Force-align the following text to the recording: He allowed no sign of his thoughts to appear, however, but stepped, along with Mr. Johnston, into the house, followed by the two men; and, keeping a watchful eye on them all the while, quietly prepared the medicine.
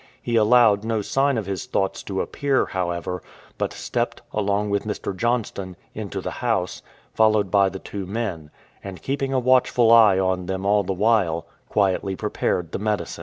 He 0.19 0.35
allowed 0.35 0.83
no 0.83 1.03
sign 1.03 1.37
of 1.37 1.45
his 1.45 1.67
thoughts 1.67 2.01
to 2.01 2.21
appear, 2.21 2.65
however, 2.65 3.21
but 3.59 3.71
stepped, 3.71 4.19
along 4.33 4.71
with 4.71 4.83
Mr. 4.83 5.15
Johnston, 5.15 5.75
into 5.93 6.21
the 6.21 6.31
house, 6.41 6.81
followed 7.13 7.51
by 7.51 7.69
the 7.69 7.77
two 7.77 8.07
men; 8.07 8.49
and, 8.83 9.03
keeping 9.03 9.31
a 9.31 9.37
watchful 9.37 9.91
eye 9.91 10.17
on 10.17 10.47
them 10.47 10.65
all 10.65 10.81
the 10.81 10.91
while, 10.91 11.45
quietly 11.69 12.15
prepared 12.15 12.71
the 12.71 12.79
medicine. 12.79 13.19